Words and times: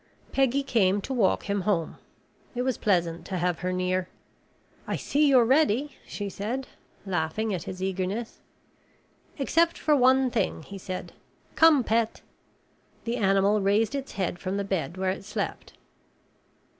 Peggy 0.31 0.63
came 0.63 0.99
to 1.01 1.13
walk 1.13 1.43
him 1.43 1.61
home. 1.61 1.97
It 2.55 2.63
was 2.63 2.79
pleasant 2.79 3.23
to 3.27 3.37
have 3.37 3.59
her 3.59 3.71
near. 3.71 4.09
"I 4.87 4.95
see 4.95 5.27
you're 5.27 5.45
ready," 5.45 5.95
she 6.07 6.27
said, 6.27 6.65
laughing 7.05 7.53
at 7.53 7.65
his 7.65 7.83
eagerness. 7.83 8.39
"Except 9.37 9.77
for 9.77 9.95
one 9.95 10.31
thing," 10.31 10.63
he 10.63 10.79
said. 10.79 11.13
"Come, 11.53 11.83
Pet." 11.83 12.23
The 13.03 13.17
animal 13.17 13.61
raised 13.61 13.93
its 13.93 14.13
head 14.13 14.39
from 14.39 14.57
the 14.57 14.63
bed 14.63 14.97
where 14.97 15.11
it 15.11 15.23
slept. 15.23 15.73